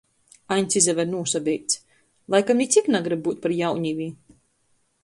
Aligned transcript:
Aņds 0.53 0.77
izaver 0.79 1.07
nūsabeids, 1.09 1.77
laikam 2.37 2.61
nicik 2.65 2.91
nagrib 2.97 3.23
byut 3.29 3.47
par 3.47 3.57
jaunivi. 3.61 4.11